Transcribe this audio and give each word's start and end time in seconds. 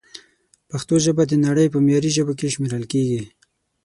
پښتو 0.69 0.95
ژبه 1.05 1.23
د 1.27 1.33
نړۍ 1.45 1.67
په 1.71 1.77
معياري 1.85 2.11
ژبو 2.17 2.33
کښې 2.39 2.49
شمېرل 2.55 2.83
کېږي 2.91 3.21